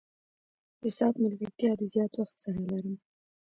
[0.81, 2.95] د ساعت ملګرتیا د زیات وخت څخه لرم.